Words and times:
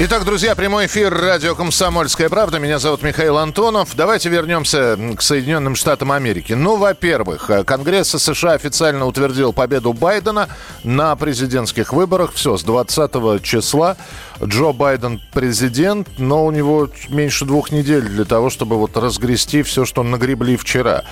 Итак, 0.00 0.24
друзья, 0.24 0.54
прямой 0.54 0.86
эфир 0.86 1.12
радио 1.12 1.56
«Комсомольская 1.56 2.28
правда». 2.28 2.60
Меня 2.60 2.78
зовут 2.78 3.02
Михаил 3.02 3.36
Антонов. 3.36 3.96
Давайте 3.96 4.28
вернемся 4.28 4.96
к 5.16 5.20
Соединенным 5.20 5.74
Штатам 5.74 6.12
Америки. 6.12 6.52
Ну, 6.52 6.76
во-первых, 6.76 7.50
Конгресс 7.66 8.10
США 8.10 8.52
официально 8.52 9.06
утвердил 9.06 9.52
победу 9.52 9.92
Байдена 9.92 10.50
на 10.84 11.16
президентских 11.16 11.92
выборах. 11.92 12.32
Все, 12.34 12.56
с 12.56 12.62
20 12.62 13.42
числа 13.42 13.96
Джо 14.40 14.70
Байден 14.72 15.20
президент, 15.32 16.06
но 16.16 16.46
у 16.46 16.52
него 16.52 16.88
меньше 17.08 17.44
двух 17.44 17.72
недель 17.72 18.04
для 18.04 18.24
того, 18.24 18.50
чтобы 18.50 18.76
вот 18.76 18.96
разгрести 18.96 19.64
все, 19.64 19.84
что 19.84 20.04
нагребли 20.04 20.56
вчера. 20.56 21.02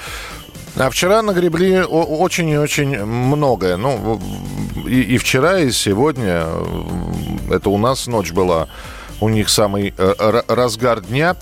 А 0.79 0.91
вчера 0.91 1.23
нагребли 1.23 1.83
очень 1.89 2.51
и 2.51 2.59
очень 2.59 3.03
многое. 3.03 3.79
Ну, 3.79 4.21
и, 4.87 5.01
и 5.01 5.19
вчера, 5.19 5.61
и 5.61 5.71
сегодня. 5.71 6.47
Это 7.51 7.71
у 7.71 7.79
нас 7.79 8.07
ночь 8.07 8.33
была, 8.33 8.69
у 9.21 9.31
них 9.31 9.49
самый 9.49 9.95
э, 9.97 10.43
разгар 10.49 11.01
дня. 11.01 11.37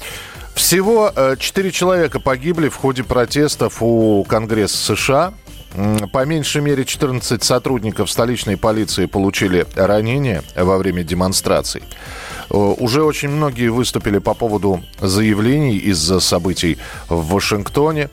Всего 0.55 1.11
э, 1.15 1.34
четыре 1.37 1.73
человека 1.73 2.20
погибли 2.20 2.69
в 2.69 2.77
ходе 2.77 3.02
протестов 3.02 3.78
у 3.80 4.23
Конгресса 4.23 4.95
США. 4.95 5.34
По 6.12 6.25
меньшей 6.25 6.62
мере 6.62 6.84
14 6.84 7.42
сотрудников 7.42 8.09
столичной 8.09 8.56
полиции 8.56 9.06
получили 9.06 9.66
ранения 9.75 10.44
во 10.55 10.78
время 10.78 11.03
демонстраций. 11.03 11.83
Э, 12.50 12.55
Уже 12.55 13.03
очень 13.03 13.31
многие 13.31 13.66
выступили 13.69 14.19
по 14.19 14.34
поводу 14.34 14.84
заявлений 15.00 15.77
из-за 15.77 16.20
событий 16.20 16.78
в 17.09 17.33
Вашингтоне. 17.33 18.11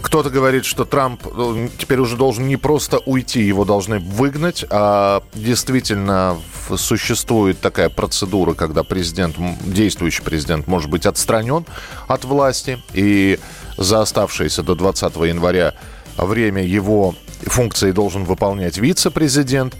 Кто-то 0.00 0.30
говорит, 0.30 0.64
что 0.64 0.84
Трамп 0.84 1.26
э, 1.26 1.68
теперь 1.76 1.98
уже 1.98 2.16
должен 2.16 2.46
не 2.46 2.56
просто 2.56 2.98
уйти, 2.98 3.42
его 3.42 3.64
должны 3.64 3.98
выгнать, 3.98 4.64
а 4.70 5.22
действительно 5.34 6.38
существует 6.76 7.60
такая 7.60 7.88
процедура, 7.88 8.54
когда 8.54 8.84
президент, 8.84 9.36
действующий 9.64 10.22
президент 10.22 10.66
может 10.66 10.88
быть 10.88 11.06
отстранен 11.06 11.66
от 12.06 12.24
власти, 12.24 12.78
и 12.92 13.38
за 13.76 14.00
оставшееся 14.02 14.62
до 14.62 14.74
20 14.74 15.16
января 15.16 15.74
время 16.16 16.62
его 16.62 17.14
функции 17.46 17.92
должен 17.92 18.24
выполнять 18.24 18.78
вице-президент. 18.78 19.76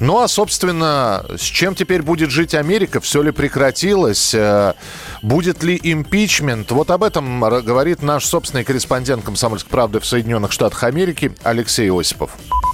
Ну 0.00 0.20
а, 0.20 0.28
собственно, 0.28 1.24
с 1.36 1.42
чем 1.42 1.74
теперь 1.74 2.02
будет 2.02 2.30
жить 2.30 2.54
Америка? 2.54 3.00
Все 3.00 3.22
ли 3.22 3.30
прекратилось? 3.30 4.34
Э, 4.34 4.74
Будет 5.22 5.62
ли 5.62 5.78
импичмент? 5.80 6.72
Вот 6.72 6.90
об 6.90 7.04
этом 7.04 7.40
говорит 7.40 8.02
наш 8.02 8.24
собственный 8.24 8.64
корреспондент 8.64 9.24
«Комсомольской 9.24 9.70
правды» 9.70 10.00
в 10.00 10.04
Соединенных 10.04 10.50
Штатах 10.50 10.82
Америки 10.82 11.32
Алексей 11.44 11.90
Осипов. 11.92 12.32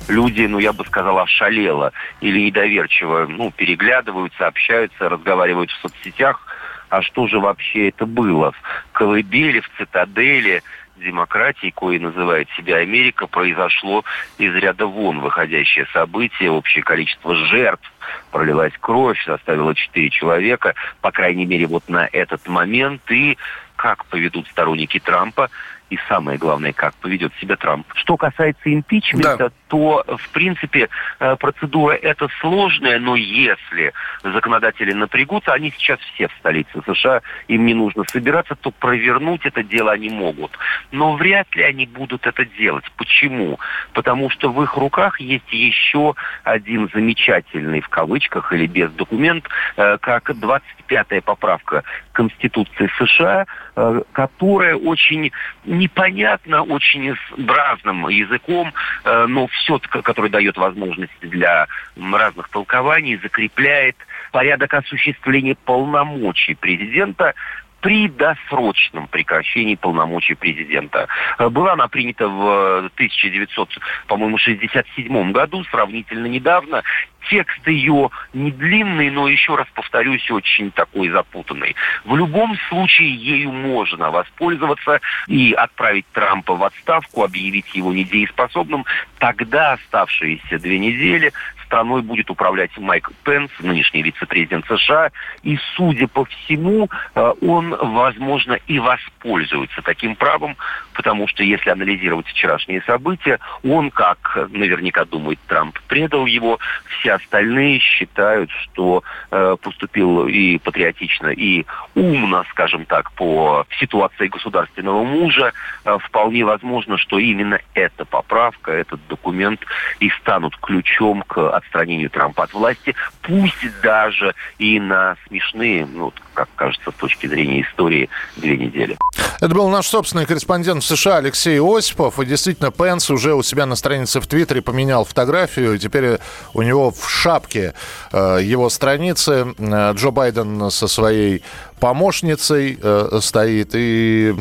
люди, 0.09 0.43
ну, 0.43 0.59
я 0.59 0.73
бы 0.73 0.85
сказал, 0.87 1.19
ошалело 1.19 1.93
или 2.23 2.41
недоверчиво, 2.47 3.27
ну, 3.29 3.51
переглядываются, 3.51 4.47
общаются, 4.47 5.09
разговаривают 5.11 5.71
в 5.71 5.83
соцсетях. 5.83 6.41
А 6.89 7.03
что 7.03 7.27
же 7.27 7.39
вообще 7.39 7.89
это 7.91 8.07
было? 8.07 8.53
В 8.53 8.93
колыбели, 8.93 9.61
в 9.61 9.71
цитадели 9.77 10.63
демократии, 10.99 11.73
кое 11.75 11.99
называет 11.99 12.49
себя 12.57 12.77
Америка, 12.77 13.27
произошло 13.27 14.05
из 14.39 14.55
ряда 14.55 14.87
вон 14.87 15.21
выходящее 15.21 15.87
событие, 15.93 16.51
общее 16.51 16.83
количество 16.85 17.35
жертв, 17.35 17.91
пролилась 18.31 18.73
кровь, 18.81 19.23
составило 19.25 19.75
четыре 19.75 20.11
человека, 20.11 20.75
по 21.01 21.11
крайней 21.11 21.47
мере, 21.47 21.67
вот 21.67 21.89
на 21.89 22.09
этот 22.11 22.47
момент, 22.49 23.03
и 23.11 23.39
как 23.77 24.05
поведут 24.07 24.49
сторонники 24.49 24.99
Трампа, 24.99 25.51
и 25.91 25.99
самое 26.09 26.39
главное, 26.39 26.73
как 26.73 26.95
поведет 26.97 27.33
себя 27.41 27.57
Трамп. 27.57 27.87
Что 27.95 28.17
касается 28.17 28.73
импичмента, 28.73 29.37
Да. 29.39 29.51
То, 29.69 30.05
в 30.07 30.29
принципе, 30.31 30.89
э, 31.21 31.37
процедура 31.37 31.93
эта 31.95 32.29
сложная, 32.41 32.99
но 32.99 33.17
если 33.17 33.93
законодатели 34.23 34.93
напрягутся, 34.93 35.53
они 35.53 35.71
сейчас 35.77 36.01
все 36.01 36.29
в 36.29 36.33
столице 36.41 36.83
США, 36.87 37.23
им 37.49 37.67
не 37.67 37.75
нужно 37.75 38.05
собираться, 38.09 38.57
то 38.57 38.71
провернуть 38.71 39.45
это 39.45 39.63
дело 39.63 39.93
они 39.93 40.11
могут. 40.11 40.59
Но 40.91 41.15
вряд 41.15 41.55
ли 41.55 41.63
они 41.63 41.87
будут 41.87 42.27
это 42.27 42.45
делать. 42.45 42.85
Почему? 42.97 43.59
Потому 43.93 44.31
что 44.31 44.51
в 44.51 44.63
их 44.63 44.77
руках 44.77 45.21
есть 45.21 45.53
еще 45.53 46.15
один 46.45 46.89
замечательный, 46.93 47.81
в 47.81 47.89
кавычках 47.89 48.53
или 48.53 48.67
без 48.67 48.91
документ, 48.93 49.47
э, 49.77 49.99
как 50.01 50.31
25-я 50.31 51.23
поправка 51.23 51.85
Конституции 52.13 52.91
США, 52.99 53.47
э, 53.77 54.03
которая 54.13 54.77
очень 54.77 55.31
непонятно, 55.65 56.63
очень 56.63 57.15
с 57.15 57.39
бразным 57.39 58.09
языком, 58.09 58.73
но 59.05 59.47
все, 59.59 59.79
который 59.79 60.31
дает 60.31 60.57
возможности 60.57 61.27
для 61.27 61.67
разных 61.97 62.49
толкований, 62.49 63.17
закрепляет 63.17 63.97
порядок 64.33 64.75
осуществления 64.75 65.57
полномочий 65.65 66.55
президента 66.55 67.35
при 67.81 68.09
досрочном 68.09 69.07
прекращении 69.09 69.77
полномочий 69.77 70.35
президента. 70.35 71.07
Э, 71.39 71.49
Была 71.49 71.75
она 71.75 71.87
принята 71.89 72.29
в 72.29 72.91
1967 72.95 75.33
году, 75.33 75.65
сравнительно 75.65 76.27
недавно. 76.27 76.83
Текст 77.29 77.67
ее 77.67 78.11
не 78.33 78.51
длинный, 78.51 79.11
но 79.11 79.29
еще 79.29 79.55
раз 79.57 79.67
повторюсь, 79.75 80.31
очень 80.31 80.71
такой 80.71 81.09
запутанный. 81.11 81.77
В 82.05 82.17
любом 82.17 82.57
случае 82.69 83.15
ею 83.15 83.53
можно 83.53 84.11
воспользоваться 84.11 85.01
и 85.27 85.53
отправить 85.53 86.07
Трампа 86.13 86.55
в 86.55 86.65
отставку, 86.65 87.25
объявить 87.25 87.75
его 87.75 87.93
недееспособным. 87.93 88.85
Тогда 89.19 89.73
оставшиеся 89.73 90.59
две 90.59 90.79
недели 90.79 91.33
страной 91.69 92.01
будет 92.01 92.31
управлять 92.31 92.77
Майк 92.79 93.11
Пенс, 93.25 93.51
нынешний 93.61 94.03
вице-президент 94.03 94.67
США, 94.67 95.11
и, 95.43 95.59
судя 95.77 96.09
по 96.09 96.25
всему, 96.25 96.89
э, 97.15 97.33
он, 97.43 97.77
возможно, 97.77 98.55
и 98.67 98.79
воспользуется 98.79 99.83
таким 99.83 100.17
правом, 100.17 100.57
потому 100.95 101.29
что, 101.29 101.43
если 101.45 101.71
анализировать 101.71 102.27
вчерашние 102.27 102.83
события, 102.83 103.39
он, 103.63 103.91
как 103.91 104.49
наверняка 104.51 105.05
думает 105.05 105.39
Трамп, 105.47 105.79
предал 105.89 106.25
его, 106.25 106.59
все 106.99 107.08
остальные 107.15 107.81
считают, 107.81 108.51
что 108.51 109.03
э, 109.31 109.57
поступил 109.61 110.27
и 110.27 110.59
патриотично, 110.59 111.29
и 111.29 111.65
умно, 111.95 112.45
скажем 112.51 112.85
так, 112.85 113.13
по 113.13 113.67
ситуации 113.79 114.29
государственного 114.29 115.03
мужа. 115.05 115.53
Э, 115.85 115.99
вполне 115.99 116.45
возможно, 116.45 116.99
что 116.99 117.19
именно 117.19 117.59
эта 117.75 118.05
поправка, 118.05 118.73
этот 118.73 119.01
документ 119.09 119.61
и 120.01 120.11
станут 120.21 120.57
ключом 120.59 121.23
к 121.27 121.39
отстранению 121.57 122.11
Трампа 122.11 122.45
от 122.45 122.53
власти, 122.53 122.95
пусть 123.23 123.81
даже 123.83 124.35
и 124.59 124.81
на 124.81 125.17
смешные, 125.27 125.87
ну, 125.87 126.13
как 126.35 126.49
кажется, 126.57 126.91
с 126.91 126.95
точки 126.95 127.27
зрения 127.27 127.63
истории, 127.63 128.09
две 128.37 128.57
недели. 128.57 128.97
Это 129.41 129.55
был 129.55 129.69
наш 129.69 129.87
собственный 129.87 130.27
корреспондент 130.27 130.83
в 130.83 130.87
США 130.87 131.19
Алексей 131.19 131.61
Осипов. 131.61 132.19
И 132.19 132.27
действительно, 132.27 132.73
Пенс 132.73 133.09
уже 133.11 133.35
у 133.35 133.43
себя 133.43 133.67
на 133.67 133.77
странице 133.77 134.21
в 134.21 134.27
Твиттере 134.27 134.63
поменял 134.63 135.05
фотографию. 135.05 135.75
И 135.75 135.79
теперь 135.79 136.19
у 136.55 136.63
него 136.63 136.91
в 136.99 137.09
шапке 137.09 137.75
э, 138.13 138.41
его 138.43 138.69
страницы 138.71 139.55
э, 139.57 139.93
Джо 139.95 140.11
Байден 140.11 140.71
со 140.71 140.89
своей 140.89 141.43
помощницей 141.81 142.79
э, 142.81 143.19
стоит. 143.23 143.71
И 143.75 144.35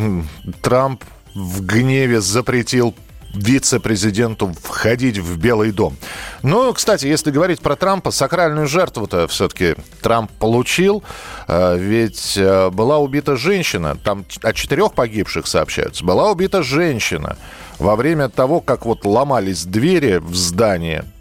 Трамп 0.61 1.03
в 1.35 1.65
гневе 1.65 2.21
запретил 2.21 2.95
вице-президенту 3.33 4.55
входить 4.63 5.19
в 5.19 5.37
Белый 5.37 5.71
дом. 5.71 5.95
Ну, 6.41 6.73
кстати, 6.73 7.05
если 7.05 7.29
говорить 7.29 7.59
про 7.59 7.75
Трампа, 7.75 8.09
сакральную 8.09 8.67
жертву-то 8.67 9.27
все-таки 9.27 9.75
Трамп 10.01 10.31
получил, 10.39 11.03
ведь 11.47 12.39
была 12.71 12.97
убита 12.97 13.35
женщина, 13.35 13.95
там 13.95 14.25
о 14.41 14.53
четырех 14.53 14.93
погибших 14.93 15.45
сообщаются, 15.45 16.03
была 16.03 16.31
убита 16.31 16.63
женщина 16.63 17.37
во 17.77 17.95
время 17.95 18.29
того, 18.29 18.59
как 18.59 18.85
вот 18.85 19.05
ломались 19.05 19.65
двери 19.65 20.17
в 20.17 20.35
здание, 20.35 20.99
м, 20.99 21.16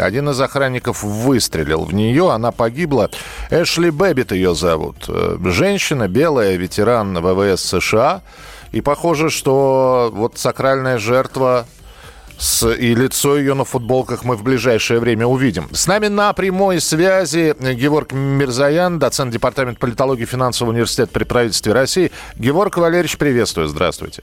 один 0.00 0.28
из 0.30 0.40
охранников 0.40 1.02
выстрелил 1.02 1.84
в 1.84 1.94
нее, 1.94 2.30
она 2.30 2.52
погибла. 2.52 3.10
Эшли 3.50 3.90
Бэббит 3.90 4.32
ее 4.32 4.54
зовут. 4.54 5.04
Э, 5.08 5.36
Женщина, 5.44 6.08
белая, 6.08 6.56
ветеран 6.56 7.18
ВВС 7.18 7.62
США. 7.62 8.22
И 8.72 8.80
похоже, 8.80 9.30
что 9.30 10.10
вот 10.12 10.38
сакральная 10.38 10.98
жертва 10.98 11.66
с, 12.38 12.66
и 12.66 12.94
лицо 12.94 13.36
ее 13.36 13.54
на 13.54 13.64
футболках 13.64 14.24
мы 14.24 14.36
в 14.36 14.42
ближайшее 14.42 14.98
время 14.98 15.26
увидим. 15.26 15.68
С 15.72 15.86
нами 15.86 16.06
на 16.06 16.32
прямой 16.32 16.80
связи 16.80 17.54
Георг 17.74 18.12
Мирзаян, 18.12 18.98
доцент 18.98 19.32
Департамента 19.32 19.78
политологии 19.78 20.24
финансового 20.24 20.72
университета 20.72 21.12
при 21.12 21.24
правительстве 21.24 21.74
России. 21.74 22.10
Георг 22.36 22.78
Валерьевич, 22.78 23.18
приветствую, 23.18 23.68
здравствуйте. 23.68 24.22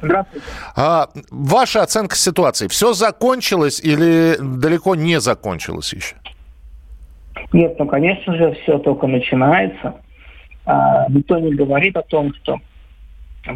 Здравствуйте. 0.00 0.46
А, 0.76 1.08
ваша 1.30 1.82
оценка 1.82 2.16
ситуации. 2.16 2.68
Все 2.68 2.92
закончилось 2.92 3.80
или 3.80 4.36
далеко 4.40 4.94
не 4.94 5.20
закончилось 5.20 5.92
еще? 5.92 6.16
Нет, 7.52 7.76
ну, 7.78 7.86
конечно 7.86 8.36
же, 8.36 8.56
все 8.62 8.78
только 8.78 9.06
начинается. 9.06 9.94
А, 10.66 11.06
никто 11.08 11.38
не 11.38 11.54
говорит 11.54 11.96
о 11.96 12.02
том, 12.02 12.34
что 12.34 12.60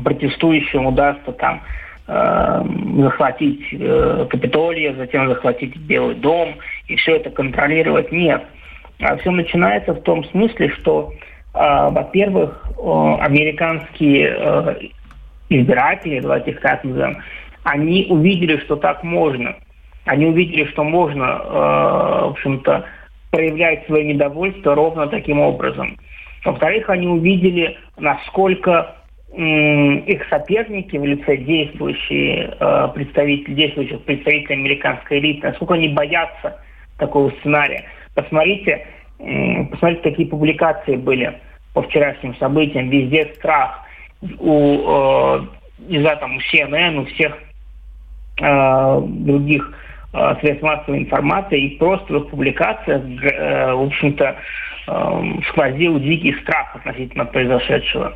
протестующим 0.02 0.86
удастся 0.86 1.32
там 1.32 1.62
э, 2.06 2.64
захватить 2.98 3.62
э, 3.72 4.26
Капитолий, 4.30 4.94
затем 4.94 5.28
захватить 5.28 5.76
Белый 5.76 6.14
дом 6.14 6.56
и 6.86 6.96
все 6.96 7.16
это 7.16 7.30
контролировать. 7.30 8.10
Нет. 8.12 8.42
А 9.00 9.16
все 9.16 9.30
начинается 9.30 9.92
в 9.92 10.00
том 10.02 10.24
смысле, 10.24 10.70
что, 10.70 11.12
э, 11.54 11.58
во-первых, 11.90 12.64
э, 12.68 13.16
американские 13.20 14.36
э, 14.38 14.74
избиратели, 15.60 16.20
давайте 16.20 16.52
их 16.52 16.60
так 16.60 16.84
назовем, 16.84 17.19
они 17.64 18.06
увидели, 18.08 18.58
что 18.58 18.76
так 18.76 19.02
можно. 19.02 19.56
Они 20.04 20.26
увидели, 20.26 20.64
что 20.66 20.82
можно, 20.82 21.22
э, 21.22 21.50
в 22.26 22.31
общем-то, 22.31 22.84
проявлять 23.31 23.87
свое 23.87 24.04
недовольство 24.04 24.75
ровно 24.75 25.06
таким 25.06 25.40
образом. 25.40 25.96
Во-вторых, 26.44 26.90
они 26.90 27.06
увидели, 27.06 27.78
насколько 27.99 28.96
их 29.34 30.26
соперники 30.28 30.94
в 30.96 31.04
лице 31.04 31.38
действующие 31.38 32.55
э, 32.60 32.88
представители, 32.94 33.55
действующих 33.55 34.02
представителей 34.02 34.56
американской 34.56 35.20
элиты, 35.20 35.48
насколько 35.48 35.72
они 35.75 35.88
боятся 35.88 36.60
такого 36.98 37.31
сценария. 37.40 37.84
Посмотрите, 38.14 38.87
э, 39.20 39.64
посмотрите, 39.70 40.02
какие 40.02 40.26
публикации 40.26 40.96
были 40.96 41.40
по 41.72 41.82
вчерашним 41.82 42.37
событиям. 42.37 42.90
Везде 42.90 43.32
страх. 43.37 43.87
У, 44.38 44.78
э, 44.78 45.40
не 45.88 46.00
знаю, 46.00 46.19
там, 46.19 46.36
у 46.36 46.40
CNN, 46.40 47.00
у 47.00 47.04
всех 47.06 47.38
э, 48.40 49.00
других 49.02 49.72
э, 50.12 50.34
средств 50.40 50.62
массовой 50.62 50.98
информации, 50.98 51.60
и 51.60 51.78
просто 51.78 52.12
в 52.12 52.16
их 52.16 52.30
публикациях, 52.30 53.02
в 53.02 53.86
общем-то, 53.86 54.36
сквозил 55.48 56.00
дикий 56.00 56.34
страх 56.40 56.74
относительно 56.74 57.24
произошедшего. 57.24 58.14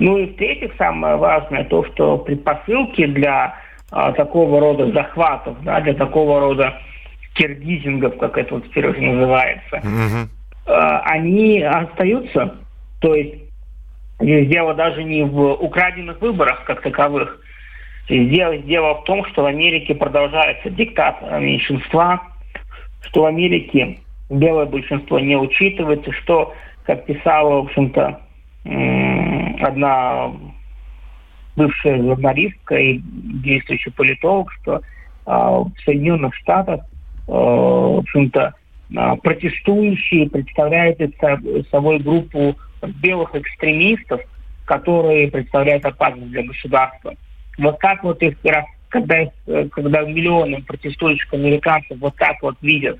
Ну 0.00 0.18
и 0.18 0.26
в-третьих, 0.26 0.72
самое 0.78 1.16
важное 1.16 1.64
то, 1.64 1.84
что 1.86 2.18
предпосылки 2.18 3.06
для 3.06 3.56
а, 3.90 4.12
такого 4.12 4.60
рода 4.60 4.90
захватов, 4.92 5.56
да, 5.62 5.80
для 5.80 5.94
такого 5.94 6.40
рода 6.40 6.74
киргизингов, 7.34 8.16
как 8.18 8.36
это 8.36 8.54
вот 8.54 8.64
теперь 8.64 8.88
уже 8.88 9.00
называется, 9.00 9.76
mm-hmm. 9.76 10.28
а, 10.66 11.00
они 11.00 11.62
остаются. 11.62 12.54
То 13.00 13.14
есть 13.14 13.45
здесь 14.20 14.48
дело 14.48 14.74
даже 14.74 15.04
не 15.04 15.22
в 15.22 15.54
украденных 15.54 16.20
выборах 16.20 16.64
как 16.64 16.82
таковых. 16.82 17.40
Здесь 18.04 18.30
дело, 18.30 18.56
дело 18.58 18.94
в 19.00 19.04
том, 19.04 19.24
что 19.26 19.42
в 19.42 19.46
Америке 19.46 19.94
продолжается 19.94 20.70
диктат 20.70 21.20
меньшинства, 21.40 22.22
что 23.02 23.22
в 23.22 23.26
Америке 23.26 23.98
белое 24.30 24.66
большинство 24.66 25.18
не 25.18 25.36
учитывается, 25.36 26.12
что, 26.12 26.54
как 26.84 27.04
писала, 27.06 27.62
в 27.62 27.64
общем-то, 27.66 28.20
одна 29.60 30.32
бывшая 31.56 32.02
журналистка 32.02 32.76
и 32.76 33.00
действующий 33.02 33.90
политолог, 33.90 34.52
что 34.60 34.82
а, 35.24 35.60
в 35.60 35.72
Соединенных 35.84 36.34
Штатах, 36.34 36.80
а, 37.28 37.32
в 37.32 37.98
общем-то, 37.98 38.54
а, 38.94 39.16
протестующие 39.16 40.28
представляют 40.28 40.98
собой 41.70 41.98
группу 41.98 42.56
белых 42.82 43.34
экстремистов, 43.34 44.20
которые 44.64 45.30
представляют 45.30 45.84
опасность 45.84 46.30
для 46.30 46.42
государства. 46.42 47.14
Вот 47.58 47.78
как 47.78 48.02
вот 48.02 48.22
их, 48.22 48.36
когда, 48.88 49.24
когда 49.72 50.02
миллионы 50.02 50.62
протестующих 50.62 51.32
американцев 51.32 51.98
вот 51.98 52.16
так 52.16 52.36
вот 52.42 52.56
видят 52.60 52.98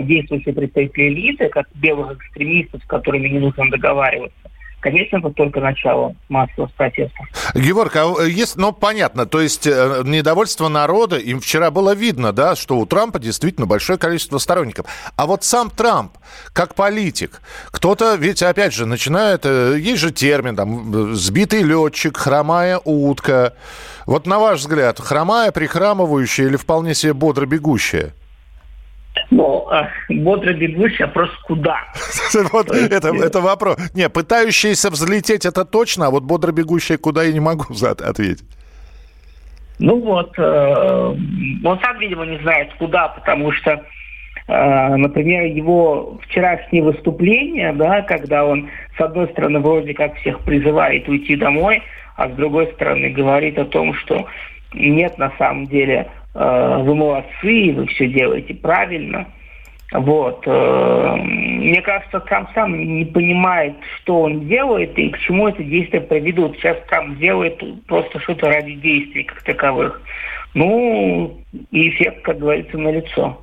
действующие 0.00 0.54
представители 0.54 1.08
элиты, 1.08 1.48
как 1.48 1.66
белых 1.74 2.16
экстремистов, 2.16 2.82
с 2.82 2.86
которыми 2.86 3.28
не 3.28 3.38
нужно 3.38 3.68
договариваться, 3.70 4.50
Конечно, 4.80 5.16
это 5.16 5.30
только 5.30 5.60
начало 5.60 6.14
массового 6.28 6.70
протеста. 6.76 7.18
Георг, 7.54 7.96
а 7.96 8.12
э, 8.20 8.28
есть, 8.28 8.56
ну, 8.56 8.72
понятно, 8.72 9.26
то 9.26 9.40
есть 9.40 9.66
э, 9.66 10.02
недовольство 10.04 10.68
народа, 10.68 11.16
им 11.16 11.40
вчера 11.40 11.70
было 11.70 11.94
видно, 11.94 12.32
да, 12.32 12.54
что 12.54 12.78
у 12.78 12.86
Трампа 12.86 13.18
действительно 13.18 13.66
большое 13.66 13.98
количество 13.98 14.38
сторонников. 14.38 14.86
А 15.16 15.26
вот 15.26 15.44
сам 15.44 15.70
Трамп, 15.70 16.12
как 16.52 16.74
политик, 16.74 17.40
кто-то 17.70 18.16
ведь, 18.16 18.42
опять 18.42 18.74
же, 18.74 18.86
начинает, 18.86 19.46
э, 19.46 19.76
есть 19.78 20.00
же 20.00 20.12
термин, 20.12 20.54
там, 20.54 21.14
сбитый 21.14 21.62
летчик, 21.62 22.16
хромая 22.16 22.78
утка. 22.84 23.54
Вот 24.04 24.26
на 24.26 24.38
ваш 24.38 24.60
взгляд, 24.60 25.00
хромая, 25.00 25.52
прихрамывающая 25.52 26.46
или 26.46 26.56
вполне 26.56 26.94
себе 26.94 27.14
бодро 27.14 27.46
бегущая? 27.46 28.12
Ну, 29.30 29.68
э, 29.72 30.14
бодро 30.14 30.52
бегущий, 30.52 31.06
просто 31.06 31.36
куда? 31.44 31.78
вот 32.52 32.70
это, 32.70 33.08
это 33.08 33.40
вопрос. 33.40 33.76
Не, 33.94 34.08
пытающийся 34.08 34.90
взлететь, 34.90 35.46
это 35.46 35.64
точно, 35.64 36.06
а 36.06 36.10
вот 36.10 36.24
бодро 36.24 36.52
бегущая 36.52 36.98
куда 36.98 37.24
я 37.24 37.32
не 37.32 37.40
могу 37.40 37.64
ответить. 37.82 38.44
Ну 39.78 40.00
вот, 40.00 40.32
э, 40.38 41.16
он 41.64 41.80
сам, 41.80 41.98
видимо, 41.98 42.24
не 42.24 42.38
знает 42.38 42.72
куда, 42.78 43.08
потому 43.08 43.52
что, 43.52 43.82
э, 44.48 44.96
например, 44.96 45.44
его 45.44 46.18
вчерашнее 46.22 46.82
выступление, 46.82 47.74
да, 47.74 48.00
когда 48.02 48.46
он, 48.46 48.70
с 48.96 49.00
одной 49.00 49.28
стороны, 49.28 49.58
вроде 49.60 49.92
как 49.92 50.14
всех 50.16 50.40
призывает 50.40 51.06
уйти 51.08 51.36
домой, 51.36 51.82
а 52.16 52.30
с 52.30 52.32
другой 52.32 52.68
стороны 52.74 53.10
говорит 53.10 53.58
о 53.58 53.66
том, 53.66 53.92
что 53.92 54.26
нет 54.72 55.18
на 55.18 55.30
самом 55.36 55.66
деле 55.66 56.08
Э, 56.25 56.25
вы 56.38 56.94
молодцы, 56.94 57.72
вы 57.72 57.86
все 57.86 58.08
делаете 58.08 58.54
правильно. 58.54 59.26
Вот. 59.92 60.42
Э, 60.46 61.16
мне 61.16 61.80
кажется, 61.80 62.20
Трамп 62.20 62.50
сам 62.54 62.98
не 62.98 63.04
понимает, 63.04 63.74
что 63.96 64.22
он 64.22 64.48
делает 64.48 64.98
и 64.98 65.10
к 65.10 65.18
чему 65.18 65.48
это 65.48 65.62
действие 65.62 66.02
приведут. 66.02 66.56
Сейчас 66.56 66.76
Трамп 66.88 67.18
делает 67.18 67.62
просто 67.86 68.18
что-то 68.20 68.48
ради 68.48 68.74
действий 68.74 69.24
как 69.24 69.42
таковых. 69.42 70.00
Ну, 70.54 71.38
и 71.70 71.88
эффект, 71.90 72.22
как 72.22 72.38
говорится, 72.38 72.78
на 72.78 72.90
лицо. 72.90 73.42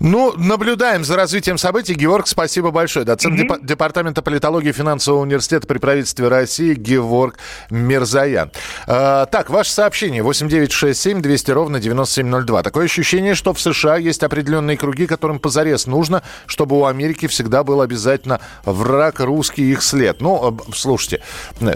Ну, 0.00 0.32
наблюдаем 0.36 1.04
за 1.04 1.16
развитием 1.16 1.58
событий. 1.58 1.94
Георг, 1.94 2.26
спасибо 2.26 2.70
большое. 2.70 3.04
Доцент 3.04 3.40
mm-hmm. 3.40 3.66
Департамента 3.66 4.22
политологии 4.22 4.72
финансового 4.72 5.22
университета 5.22 5.66
при 5.66 5.78
правительстве 5.78 6.28
России 6.28 6.74
Георг 6.74 7.38
Мирзаян. 7.70 8.50
А, 8.86 9.26
так, 9.26 9.50
ваше 9.50 9.72
сообщение 9.72 10.22
8967 10.22 11.20
200 11.20 11.50
ровно 11.50 11.80
9702. 11.80 12.62
Такое 12.62 12.84
ощущение, 12.84 13.34
что 13.34 13.52
в 13.52 13.60
США 13.60 13.96
есть 13.96 14.22
определенные 14.22 14.76
круги, 14.76 15.06
которым 15.06 15.40
позарез 15.40 15.86
нужно, 15.86 16.22
чтобы 16.46 16.78
у 16.78 16.84
Америки 16.84 17.26
всегда 17.26 17.64
был 17.64 17.80
обязательно 17.80 18.40
враг 18.64 19.20
русский 19.20 19.72
их 19.72 19.82
след. 19.82 20.20
Ну, 20.20 20.58
слушайте, 20.74 21.22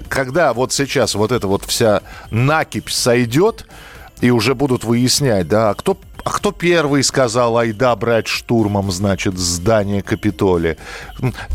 когда 0.08 0.52
вот 0.52 0.72
сейчас 0.72 1.14
вот 1.14 1.32
эта 1.32 1.48
вот 1.48 1.64
вся 1.64 2.02
накипь 2.30 2.88
сойдет, 2.88 3.66
и 4.22 4.30
уже 4.30 4.54
будут 4.54 4.84
выяснять, 4.84 5.48
да, 5.48 5.70
а 5.70 5.74
кто 5.74 5.98
а 6.24 6.30
кто 6.30 6.52
первый 6.52 7.02
сказал, 7.02 7.58
айда 7.58 7.94
брать 7.96 8.26
штурмом, 8.26 8.90
значит, 8.92 9.38
здание 9.38 10.02
Капитолия? 10.02 10.76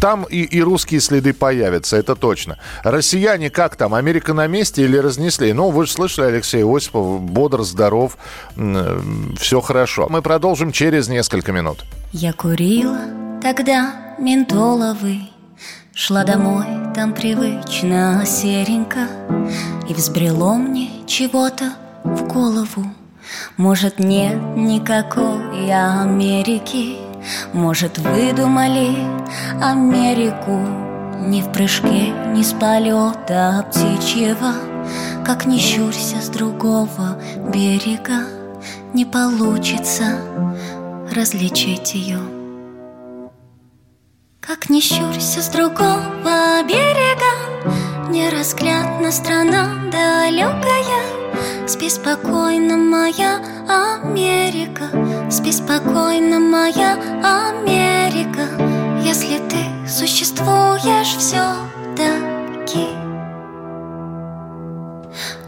Там 0.02 0.24
и, 0.24 0.42
и 0.42 0.62
русские 0.62 1.00
следы 1.00 1.34
появятся, 1.34 1.98
это 1.98 2.16
точно. 2.16 2.58
Россияне 2.84 3.50
как 3.50 3.76
там, 3.76 3.94
Америка 3.94 4.34
на 4.34 4.48
месте 4.48 4.84
или 4.84 4.98
разнесли? 4.98 5.54
Ну, 5.54 5.70
вы 5.70 5.86
же 5.86 5.92
слышали, 5.92 6.26
Алексей 6.28 6.64
Осипов, 6.64 7.22
бодр, 7.22 7.64
здоров, 7.64 8.18
все 9.40 9.62
хорошо. 9.62 10.08
Мы 10.10 10.22
продолжим 10.22 10.72
через 10.72 11.08
несколько 11.08 11.52
минут. 11.52 11.86
Я 12.12 12.34
курила 12.34 13.00
тогда 13.42 14.16
ментоловый, 14.20 15.32
Шла 16.00 16.24
домой, 16.24 16.68
там 16.94 17.12
привычно 17.12 18.24
серенько 18.24 19.08
И 19.90 19.96
взбрело 19.96 20.54
мне 20.54 20.92
чего-то 21.08 21.74
в 22.04 22.28
голову 22.28 22.86
Может, 23.58 24.00
нет 24.00 24.38
никакой 24.56 25.72
Америки. 25.72 26.98
Может, 27.54 27.98
выдумали 27.98 28.96
Америку 29.62 30.60
Ни 31.20 31.42
в 31.42 31.52
прыжке, 31.52 32.14
ни 32.34 32.44
с 32.44 32.54
полета 32.54 33.66
птичьего. 33.70 34.54
Как 35.26 35.46
не 35.46 35.60
щурься 35.60 36.22
с 36.22 36.30
другого 36.30 37.22
берега 37.54 38.24
Не 38.94 39.04
получится 39.04 40.22
различить 41.14 41.94
ее 41.96 42.20
Как 44.40 44.70
не 44.70 44.80
щурься 44.80 45.42
с 45.42 45.50
другого 45.50 46.64
берега 46.64 47.97
Неразглядна 48.10 49.12
страна 49.12 49.68
далекая. 49.92 51.68
Спи 51.68 51.90
спокойно, 51.90 52.78
моя 52.78 53.42
Америка. 53.68 54.86
Спи 55.30 55.52
спокойно, 55.52 56.40
моя 56.40 56.94
Америка. 57.22 58.48
Если 59.04 59.40
ты 59.50 59.90
существуешь 59.90 61.18
все-таки 61.18 62.88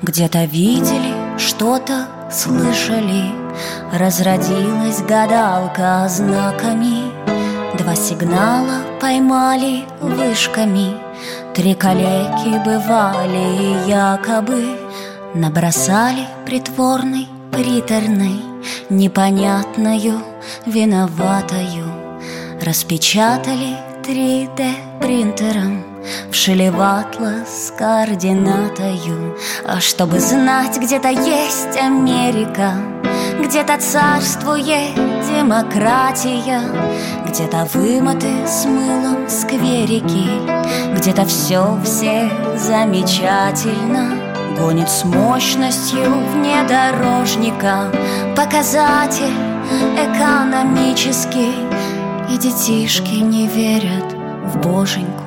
Где-то 0.01 0.43
видели, 0.43 1.13
что-то 1.37 2.07
слышали. 2.29 3.31
Разродилась 3.93 5.01
гадалка 5.01 6.05
знаками. 6.09 7.09
Два 7.77 7.95
сигнала 7.95 8.81
поймали 8.99 9.85
вышками 10.01 11.08
Три 11.59 11.73
калеки 11.73 12.57
бывали 12.63 13.85
якобы 13.85 14.79
Набросали 15.35 16.25
притворный, 16.45 17.27
приторный 17.51 18.39
Непонятною, 18.89 20.21
виноватою 20.65 21.83
Распечатали 22.61 23.75
3D 24.03 24.73
принтером 25.01 25.88
Вшили 26.31 26.69
в 26.69 26.81
атлас 26.81 27.73
координатою. 27.77 29.37
А 29.65 29.79
чтобы 29.79 30.19
знать, 30.19 30.77
где-то 30.77 31.09
есть 31.09 31.77
Америка 31.77 32.73
Где-то 33.39 33.77
царствует 33.79 34.95
демократия 35.27 36.61
Где-то 37.27 37.67
вымоты 37.73 38.47
с 38.47 38.65
мылом 38.65 39.29
скверики 39.29 40.27
Где-то 40.95 41.25
все 41.25 41.77
все 41.83 42.29
замечательно 42.57 44.11
Гонит 44.57 44.89
с 44.89 45.05
мощностью 45.05 46.11
внедорожника. 46.33 47.91
Показатель 48.35 49.33
экономический 49.95 51.55
И 52.29 52.37
детишки 52.37 53.15
не 53.15 53.47
верят 53.47 54.13
в 54.45 54.57
боженьку 54.57 55.18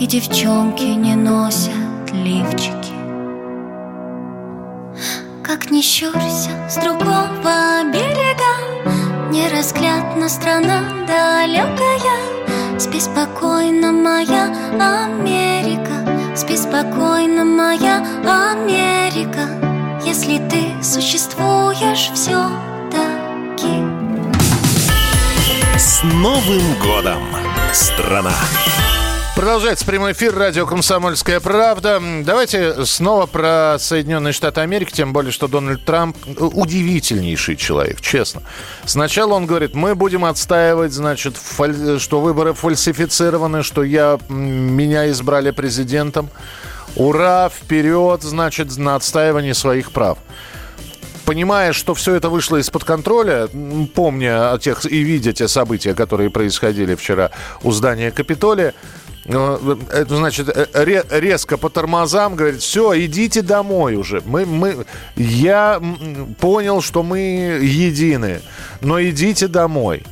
и 0.00 0.06
девчонки 0.06 0.84
не 0.84 1.16
носят 1.16 2.12
лифчики. 2.12 2.94
Как 5.42 5.70
не 5.70 5.82
щурься 5.82 6.50
с 6.68 6.74
другого 6.76 7.82
берега 7.92 8.52
Неразглядна 9.30 10.28
страна 10.28 10.82
далекая. 11.06 12.78
Спи 12.78 13.00
спокойно, 13.00 13.92
моя 13.92 14.54
Америка 14.78 16.36
Спи 16.36 16.56
спокойно, 16.56 17.44
моя 17.44 17.96
Америка. 18.52 19.48
Если 20.04 20.38
ты 20.48 20.82
существуешь 20.82 22.10
все-таки 22.14 23.72
С 25.76 26.02
Новым 26.04 26.78
годом, 26.80 27.22
страна! 27.72 28.34
Продолжается 29.38 29.86
прямой 29.86 30.14
эфир 30.14 30.34
радио 30.34 30.66
«Комсомольская 30.66 31.38
правда». 31.38 32.02
Давайте 32.24 32.84
снова 32.84 33.26
про 33.26 33.76
Соединенные 33.78 34.32
Штаты 34.32 34.62
Америки, 34.62 34.90
тем 34.90 35.12
более, 35.12 35.30
что 35.30 35.46
Дональд 35.46 35.84
Трамп 35.84 36.16
удивительнейший 36.26 37.54
человек, 37.54 38.00
честно. 38.00 38.42
Сначала 38.84 39.34
он 39.34 39.46
говорит, 39.46 39.76
мы 39.76 39.94
будем 39.94 40.24
отстаивать, 40.24 40.90
значит, 40.90 41.36
фаль... 41.36 42.00
что 42.00 42.20
выборы 42.20 42.52
фальсифицированы, 42.52 43.62
что 43.62 43.84
я... 43.84 44.18
меня 44.28 45.08
избрали 45.08 45.52
президентом. 45.52 46.30
Ура, 46.96 47.48
вперед, 47.48 48.24
значит, 48.24 48.76
на 48.76 48.96
отстаивание 48.96 49.54
своих 49.54 49.92
прав 49.92 50.18
понимая, 51.24 51.74
что 51.74 51.92
все 51.92 52.14
это 52.14 52.30
вышло 52.30 52.56
из-под 52.56 52.84
контроля, 52.84 53.50
помня 53.94 54.50
о 54.50 54.58
тех 54.58 54.90
и 54.90 55.00
видя 55.00 55.34
те 55.34 55.46
события, 55.46 55.92
которые 55.92 56.30
происходили 56.30 56.94
вчера 56.94 57.32
у 57.62 57.70
здания 57.70 58.10
Капитолия, 58.10 58.72
это 59.28 60.16
значит, 60.16 60.48
э, 60.48 61.02
резко 61.10 61.58
по 61.58 61.68
тормозам 61.68 62.34
говорит, 62.34 62.62
все, 62.62 62.98
идите 63.04 63.42
домой 63.42 63.96
уже. 63.96 64.22
Мы, 64.24 64.46
мы, 64.46 64.86
я 65.16 65.82
понял, 66.40 66.80
что 66.80 67.02
мы 67.02 67.18
едины, 67.18 68.40
но 68.80 69.02
идите 69.02 69.46
домой. 69.46 70.02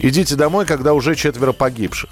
Идите 0.00 0.34
домой, 0.34 0.66
когда 0.66 0.94
уже 0.94 1.14
четверо 1.14 1.52
погибших. 1.52 2.10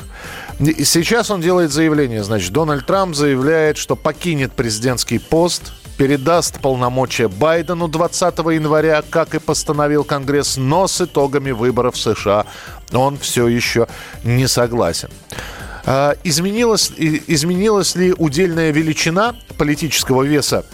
Сейчас 0.85 1.33
он 1.33 1.41
делает 1.41 1.73
заявление. 1.73 2.23
Значит, 2.23 2.53
Дональд 2.53 2.87
Трамп 2.87 3.17
заявляет, 3.17 3.77
что 3.77 3.97
покинет 3.97 4.53
президентский 4.53 5.19
пост, 5.19 5.73
передаст 5.97 6.61
полномочия 6.61 7.27
Байдену 7.27 7.89
20 7.89 8.39
января, 8.39 9.03
как 9.11 9.35
и 9.35 9.41
постановил 9.41 10.05
Конгресс, 10.05 10.57
но 10.57 10.87
с 10.87 11.01
итогами 11.01 11.51
выборов 11.51 11.97
в 11.97 11.99
США 11.99 12.47
он 12.93 13.19
все 13.19 13.49
еще 13.49 13.89
не 14.23 14.47
согласен. 14.47 15.11
А, 15.85 16.17
изменилась, 16.25 16.93
изменилась 16.97 17.95
ли 17.97 18.15
удельная 18.17 18.71
величина 18.71 19.35
политического 19.59 20.23
веса 20.23 20.65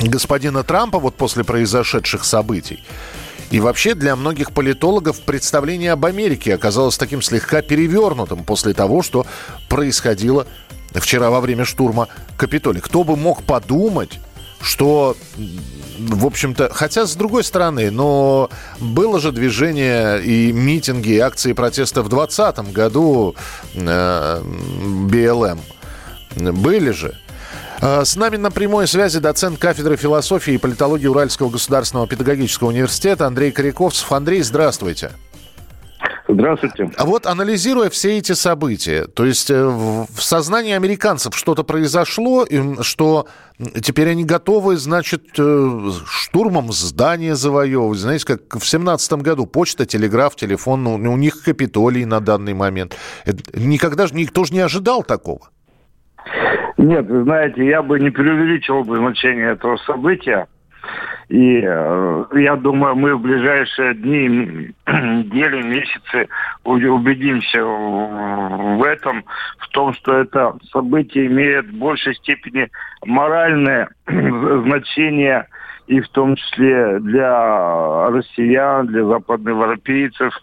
господина 0.00 0.62
Трампа 0.62 0.98
вот 0.98 1.16
после 1.16 1.44
произошедших 1.44 2.24
событий? 2.24 2.84
И 3.50 3.60
вообще 3.60 3.94
для 3.94 4.16
многих 4.16 4.52
политологов 4.52 5.20
представление 5.20 5.92
об 5.92 6.06
Америке 6.06 6.54
оказалось 6.54 6.96
таким 6.96 7.20
слегка 7.20 7.60
перевернутым 7.60 8.44
после 8.44 8.72
того, 8.72 9.02
что 9.02 9.26
происходило 9.68 10.46
вчера 10.94 11.30
во 11.30 11.40
время 11.40 11.66
штурма 11.66 12.08
Капитолия. 12.38 12.80
Кто 12.80 13.04
бы 13.04 13.14
мог 13.14 13.42
подумать, 13.42 14.18
что 14.62 15.16
в 16.08 16.26
общем-то, 16.26 16.70
хотя 16.72 17.06
с 17.06 17.14
другой 17.14 17.44
стороны, 17.44 17.90
но 17.90 18.50
было 18.80 19.20
же 19.20 19.32
движение 19.32 20.22
и 20.22 20.52
митинги, 20.52 21.10
и 21.10 21.18
акции 21.18 21.52
протеста 21.52 22.02
в 22.02 22.08
2020 22.08 22.72
году 22.72 23.34
э, 23.74 24.42
БЛМ. 24.42 25.60
Были 26.36 26.90
же. 26.90 27.18
Э, 27.80 28.04
с 28.04 28.16
нами 28.16 28.36
на 28.36 28.50
прямой 28.50 28.86
связи 28.86 29.18
доцент 29.18 29.58
кафедры 29.58 29.96
философии 29.96 30.54
и 30.54 30.58
политологии 30.58 31.06
Уральского 31.06 31.50
государственного 31.50 32.06
педагогического 32.06 32.68
университета 32.68 33.26
Андрей 33.26 33.52
Коряковцев. 33.52 34.10
Андрей, 34.12 34.42
здравствуйте. 34.42 35.12
Здравствуйте. 36.28 36.90
А 36.96 37.04
вот 37.04 37.26
анализируя 37.26 37.90
все 37.90 38.18
эти 38.18 38.32
события, 38.32 39.06
то 39.06 39.24
есть 39.24 39.50
э, 39.50 39.64
в 39.64 40.22
сознании 40.22 40.72
американцев 40.72 41.36
что-то 41.36 41.64
произошло, 41.64 42.46
что 42.80 43.26
теперь 43.82 44.10
они 44.10 44.24
готовы, 44.24 44.76
значит, 44.76 45.24
э, 45.38 45.90
штурмом 46.06 46.72
здания 46.72 47.34
завоевывать. 47.34 47.98
Знаете, 47.98 48.24
как 48.24 48.60
в 48.60 48.66
семнадцатом 48.66 49.20
году 49.20 49.46
почта, 49.46 49.84
телеграф, 49.84 50.36
телефон, 50.36 50.84
ну, 50.84 50.94
у 50.94 51.16
них 51.16 51.42
Капитолий 51.42 52.04
на 52.04 52.20
данный 52.20 52.54
момент. 52.54 52.96
Никогда 53.54 54.06
же 54.06 54.14
никто 54.14 54.44
же 54.44 54.54
не 54.54 54.60
ожидал 54.60 55.02
такого. 55.02 55.48
Нет, 56.76 57.06
вы 57.08 57.24
знаете, 57.24 57.66
я 57.66 57.82
бы 57.82 57.98
не 57.98 58.10
преувеличил 58.10 58.84
бы 58.84 58.96
значение 58.96 59.52
этого 59.52 59.76
события. 59.78 60.46
И 61.28 61.62
э, 61.64 62.24
я 62.34 62.56
думаю, 62.56 62.94
мы 62.96 63.14
в 63.14 63.20
ближайшие 63.20 63.94
дни, 63.94 64.28
недели, 64.86 65.62
месяцы 65.62 66.28
убедимся 66.64 67.64
в 67.64 68.82
этом, 68.82 69.24
в 69.58 69.68
том, 69.68 69.94
что 69.94 70.18
это 70.18 70.56
событие 70.72 71.26
имеет 71.26 71.66
в 71.66 71.78
большей 71.78 72.14
степени 72.16 72.68
моральное 73.04 73.88
значение 74.06 75.46
и 75.86 76.00
в 76.00 76.08
том 76.08 76.36
числе 76.36 76.98
для 77.00 78.10
россиян, 78.10 78.86
для 78.86 79.04
западноевропейцев. 79.04 80.34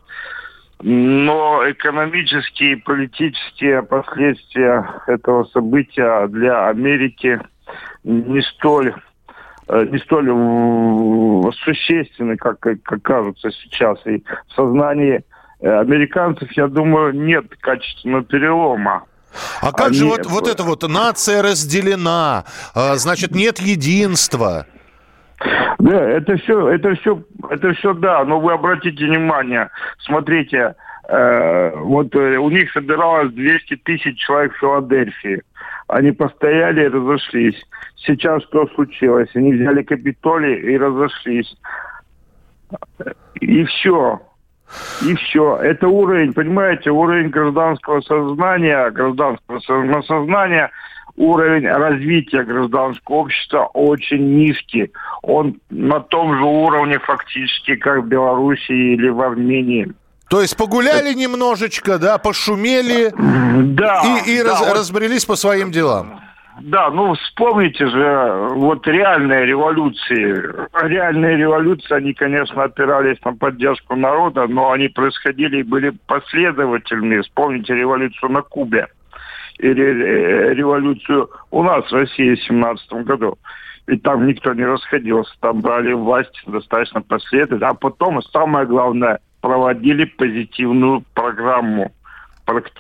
Но 0.82 1.62
экономические 1.70 2.74
и 2.74 2.82
политические 2.82 3.84
последствия 3.84 4.90
этого 5.08 5.44
события 5.46 6.28
для 6.28 6.70
Америки 6.70 7.40
не 8.04 8.42
столь 8.42 8.94
не 9.70 10.00
столь 10.00 10.30
существенны, 11.64 12.38
как, 12.38 12.60
как 12.60 13.02
кажутся 13.02 13.52
сейчас. 13.52 14.00
И 14.06 14.24
в 14.48 14.54
сознании 14.56 15.24
э, 15.62 15.70
американцев, 15.70 16.52
я 16.54 16.68
думаю, 16.68 17.14
нет 17.14 17.46
качественного 17.62 18.24
перелома. 18.24 19.06
А 19.62 19.72
как 19.72 19.88
Они... 19.88 19.98
же 19.98 20.06
вот, 20.06 20.26
вот 20.26 20.48
это 20.48 20.64
вот 20.64 20.88
нация 20.88 21.42
разделена, 21.42 22.46
а, 22.74 22.96
значит, 22.96 23.32
нет 23.32 23.60
единства? 23.60 24.66
Да, 25.78 26.10
это 26.10 26.36
все, 26.38 26.70
это 26.70 26.96
все, 26.96 27.24
это 27.50 27.74
все 27.74 27.94
да, 27.94 28.26
но 28.26 28.40
вы 28.40 28.54
обратите 28.54 29.06
внимание, 29.06 29.70
смотрите, 30.00 30.76
э, 31.08 31.72
вот 31.76 32.14
э, 32.16 32.38
у 32.38 32.50
них 32.50 32.72
собиралось 32.72 33.32
200 33.32 33.78
тысяч 33.78 34.18
человек 34.20 34.54
в 34.56 34.60
Филадельфии. 34.60 35.42
Они 35.88 36.12
постояли 36.12 36.84
и 36.84 36.88
разошлись. 36.88 37.60
Сейчас 38.06 38.44
что 38.44 38.68
случилось? 38.76 39.30
Они 39.36 39.54
взяли 39.54 39.84
Капитолий 39.84 40.56
и 40.56 40.78
разошлись. 40.78 41.56
И 43.42 43.64
все. 43.66 44.22
И 45.02 45.16
все. 45.16 45.58
Это 45.58 45.88
уровень, 45.88 46.34
понимаете, 46.34 46.92
уровень 46.92 47.30
гражданского 47.30 48.02
сознания, 48.02 48.90
гражданского 48.92 49.60
сознания, 50.02 50.72
уровень 51.18 51.68
развития 51.68 52.44
гражданского 52.44 53.16
общества 53.16 53.66
очень 53.74 54.36
низкий. 54.36 54.92
Он 55.22 55.60
на 55.70 56.00
том 56.00 56.38
же 56.38 56.44
уровне 56.44 57.00
фактически, 57.00 57.76
как 57.76 58.04
в 58.04 58.08
Белоруссии 58.08 58.94
или 58.94 59.10
в 59.10 59.22
Армении. 59.22 59.92
То 60.30 60.42
есть 60.42 60.56
погуляли 60.56 61.14
немножечко, 61.14 61.98
да, 61.98 62.20
пошумели 62.20 63.12
да, 63.16 64.04
и, 64.04 64.36
и 64.36 64.44
да, 64.44 64.50
раз, 64.50 64.60
вот, 64.60 64.78
разбрелись 64.78 65.26
по 65.26 65.36
своим 65.36 65.72
делам. 65.72 66.19
Да, 66.62 66.90
ну 66.90 67.14
вспомните 67.14 67.88
же, 67.88 68.48
вот 68.56 68.86
реальные 68.88 69.46
революции, 69.46 70.54
реальные 70.84 71.38
революции, 71.38 71.94
они, 71.94 72.14
конечно, 72.14 72.64
опирались 72.64 73.18
на 73.24 73.34
поддержку 73.34 73.96
народа, 73.96 74.48
но 74.48 74.72
они 74.72 74.88
происходили 74.88 75.60
и 75.60 75.64
были 75.64 75.92
последовательными. 76.08 77.22
Вспомните 77.22 77.76
революцию 77.76 78.32
на 78.32 78.42
Кубе 78.42 78.88
или 79.60 79.84
э, 79.84 80.54
революцию 80.54 81.30
у 81.52 81.64
нас 81.64 81.86
в 81.86 81.94
России 81.94 82.36
в 82.36 82.44
17 82.44 82.92
году. 83.04 83.38
Ведь 83.88 84.04
там 84.04 84.28
никто 84.28 84.54
не 84.54 84.64
расходился, 84.64 85.34
там 85.40 85.62
брали 85.62 85.94
власть 85.94 86.40
достаточно 86.46 87.02
последовательно. 87.02 87.70
А 87.70 87.74
потом, 87.74 88.22
самое 88.22 88.66
главное, 88.66 89.20
проводили 89.42 90.06
позитивную 90.06 91.04
программу 91.14 91.92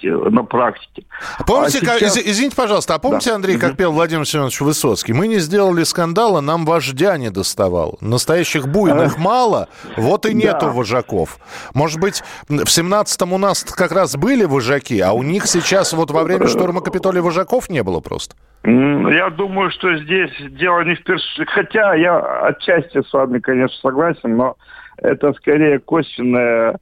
на 0.03 0.43
практике. 0.43 1.05
А 1.37 1.43
помните, 1.43 1.79
а 1.79 1.81
сейчас... 1.81 2.15
как, 2.15 2.25
извините, 2.25 2.55
пожалуйста, 2.55 2.95
а 2.95 2.99
помните, 2.99 3.29
да. 3.29 3.35
Андрей, 3.35 3.57
как 3.57 3.77
пел 3.77 3.91
Владимир 3.91 4.25
Семенович 4.25 4.61
Высоцкий? 4.61 5.13
Мы 5.13 5.27
не 5.27 5.39
сделали 5.39 5.83
скандала, 5.83 6.41
нам 6.41 6.65
вождя 6.65 7.17
не 7.17 7.29
доставал. 7.29 7.97
Настоящих 8.01 8.67
буйных 8.67 9.17
мало, 9.17 9.69
вот 9.97 10.25
и 10.25 10.33
нету 10.33 10.67
да. 10.67 10.71
вожаков. 10.71 11.39
Может 11.73 11.99
быть, 11.99 12.23
в 12.47 12.53
17-м 12.53 13.33
у 13.33 13.37
нас 13.37 13.63
как 13.63 13.91
раз 13.91 14.15
были 14.15 14.45
вожаки, 14.45 14.99
а 14.99 15.13
у 15.13 15.23
них 15.23 15.45
сейчас 15.45 15.93
вот 15.93 16.11
во 16.11 16.23
время 16.23 16.47
штурма 16.47 16.81
Капитолия 16.81 17.21
вожаков 17.21 17.69
не 17.69 17.83
было 17.83 17.99
просто? 17.99 18.35
Я 18.63 19.29
думаю, 19.29 19.71
что 19.71 19.95
здесь 19.97 20.31
дело 20.51 20.83
не 20.83 20.95
в 20.95 21.03
перс... 21.03 21.23
Хотя 21.47 21.95
я 21.95 22.19
отчасти 22.47 23.01
с 23.01 23.13
вами, 23.13 23.39
конечно, 23.39 23.77
согласен, 23.81 24.35
но 24.35 24.57
это 24.97 25.33
скорее 25.33 25.79
косвенное 25.79 26.77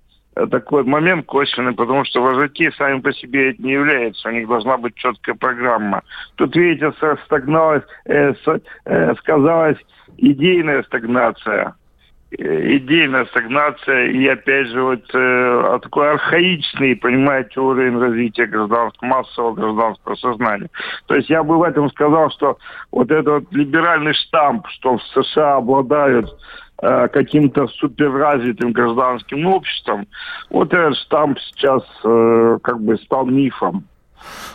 такой 0.45 0.83
момент 0.83 1.25
косвенный, 1.25 1.73
потому 1.73 2.05
что 2.05 2.21
вожаки 2.21 2.71
сами 2.77 2.99
по 2.99 3.11
себе 3.13 3.55
не 3.57 3.71
являются, 3.71 4.29
у 4.29 4.31
них 4.31 4.47
должна 4.47 4.77
быть 4.77 4.95
четкая 4.95 5.35
программа. 5.35 6.03
Тут, 6.35 6.55
видите, 6.55 6.93
стагналась, 7.25 7.83
э, 8.05 8.33
э, 8.85 9.15
сказалась 9.15 9.77
идейная 10.17 10.83
стагнация 10.83 11.75
э, 12.37 12.77
идейная 12.77 13.25
стагнация 13.25 14.07
и, 14.07 14.27
опять 14.27 14.67
же, 14.67 14.81
вот 14.81 15.03
э, 15.13 15.79
такой 15.81 16.11
архаичный, 16.11 16.95
понимаете, 16.95 17.59
уровень 17.59 17.97
развития 17.97 18.45
гражданского, 18.45 19.07
массового 19.07 19.53
гражданского 19.53 20.15
сознания. 20.15 20.69
То 21.07 21.15
есть 21.15 21.29
я 21.29 21.43
бы 21.43 21.57
в 21.57 21.63
этом 21.63 21.89
сказал, 21.89 22.29
что 22.31 22.57
вот 22.91 23.11
этот 23.11 23.27
вот 23.27 23.53
либеральный 23.53 24.13
штамп, 24.13 24.67
что 24.69 24.97
в 24.97 25.03
США 25.03 25.55
обладают 25.57 26.29
Э, 26.79 27.07
каким-то 27.07 27.67
суперразвитым 27.67 28.71
гражданским 28.71 29.47
обществом, 29.47 30.07
вот 30.51 30.71
этот 30.71 30.95
штамп 30.97 31.39
сейчас 31.39 31.81
э, 32.03 32.59
как 32.61 32.79
бы 32.79 32.97
стал 32.97 33.25
мифом. 33.25 33.83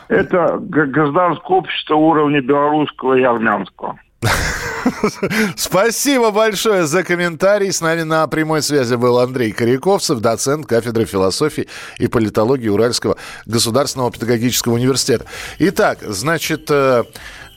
Это 0.07 0.59
гражданское 0.61 1.57
общество 1.57 1.97
уровня 1.97 2.41
белорусского 2.41 3.15
и 3.15 3.23
армянского. 3.23 3.99
Спасибо 5.57 6.31
большое 6.31 6.87
за 6.87 7.03
комментарий. 7.03 7.73
С 7.73 7.81
нами 7.81 8.03
на 8.03 8.27
прямой 8.29 8.63
связи 8.63 8.95
был 8.95 9.19
Андрей 9.19 9.51
Коряковцев, 9.51 10.21
доцент 10.21 10.67
кафедры 10.67 11.07
философии 11.07 11.69
и 11.99 12.07
политологии 12.07 12.69
Уральского 12.69 13.17
государственного 13.47 14.13
педагогического 14.13 14.75
университета. 14.75 15.27
Итак, 15.59 15.99
значит, 16.03 16.71
э, 16.71 17.03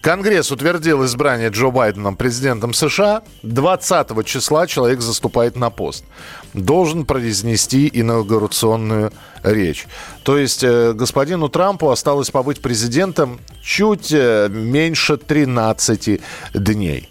Конгресс 0.05 0.51
утвердил 0.51 1.03
избрание 1.05 1.49
Джо 1.49 1.71
Байденом 1.71 2.15
президентом 2.15 2.75
США. 2.75 3.23
20 3.41 4.23
числа 4.23 4.67
человек 4.67 5.01
заступает 5.01 5.55
на 5.55 5.71
пост. 5.71 6.05
Должен 6.53 7.07
произнести 7.07 7.89
инаугурационную 7.91 9.11
речь. 9.41 9.87
То 10.21 10.37
есть 10.37 10.63
э, 10.63 10.93
господину 10.93 11.49
Трампу 11.49 11.89
осталось 11.89 12.29
побыть 12.29 12.61
президентом 12.61 13.39
чуть 13.63 14.11
э, 14.11 14.47
меньше 14.47 15.17
13 15.17 16.21
дней. 16.53 17.09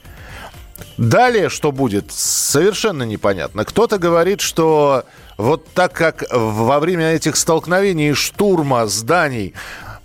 Далее 0.96 1.48
что 1.48 1.72
будет, 1.72 2.12
совершенно 2.12 3.02
непонятно. 3.02 3.64
Кто-то 3.64 3.98
говорит, 3.98 4.40
что 4.40 5.02
вот 5.36 5.66
так 5.74 5.94
как 5.94 6.22
во 6.30 6.78
время 6.78 7.10
этих 7.10 7.34
столкновений 7.34 8.10
и 8.10 8.14
штурма 8.14 8.86
зданий 8.86 9.52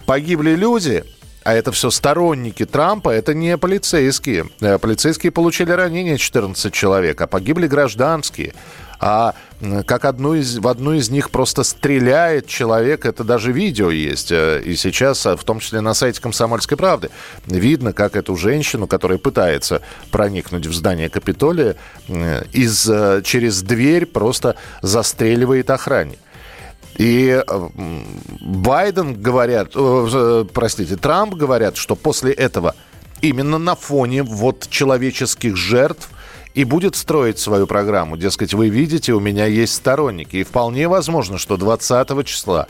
погибли 0.08 0.56
люди, 0.56 1.06
а 1.50 1.54
это 1.54 1.72
все 1.72 1.90
сторонники 1.90 2.64
Трампа, 2.64 3.10
это 3.10 3.34
не 3.34 3.58
полицейские. 3.58 4.50
Э, 4.62 4.78
полицейские 4.78 5.32
получили 5.32 5.72
ранения 5.72 6.16
14 6.16 6.72
человек, 6.72 7.20
а 7.22 7.26
погибли 7.26 7.66
гражданские. 7.66 8.54
А 9.00 9.34
как 9.88 10.06
одну 10.06 10.36
из, 10.36 10.60
в 10.60 10.68
одну 10.68 10.94
из 10.94 11.10
них 11.10 11.32
просто 11.32 11.64
стреляет 11.64 12.46
человек, 12.46 13.04
это 13.04 13.24
даже 13.24 13.52
видео 13.52 13.90
есть. 13.90 14.32
Э, 14.32 14.62
и 14.64 14.76
сейчас, 14.76 15.26
э, 15.26 15.36
в 15.36 15.44
том 15.44 15.60
числе 15.60 15.82
на 15.82 15.96
сайте 15.96 16.22
«Комсомольской 16.22 16.78
правды», 16.78 17.10
видно, 17.48 17.94
как 17.94 18.16
эту 18.16 18.36
женщину, 18.36 18.86
которая 18.86 19.18
пытается 19.18 19.82
проникнуть 20.12 20.68
в 20.68 20.74
здание 20.76 21.10
Капитолия, 21.10 21.78
из, 22.54 22.84
через 23.24 23.64
дверь 23.64 24.06
просто 24.06 24.56
застреливает 24.84 25.72
охранник. 25.72 26.20
И 27.00 27.42
Байден 28.42 29.14
говорят, 29.22 29.72
э, 29.74 30.46
простите, 30.54 30.98
Трамп 30.98 31.34
говорят, 31.34 31.78
что 31.78 31.96
после 31.96 32.34
этого 32.34 32.76
именно 33.22 33.58
на 33.58 33.76
фоне 33.76 34.22
вот 34.22 34.68
человеческих 34.70 35.56
жертв 35.56 36.10
и 36.56 36.66
будет 36.66 36.98
строить 36.98 37.40
свою 37.40 37.68
программу. 37.68 38.18
Дескать, 38.18 38.54
вы 38.54 38.68
видите, 38.68 39.14
у 39.14 39.22
меня 39.22 39.46
есть 39.46 39.76
сторонники. 39.76 40.36
И 40.36 40.44
вполне 40.44 40.90
возможно, 40.90 41.38
что 41.38 41.56
20 41.56 42.26
числа, 42.26 42.68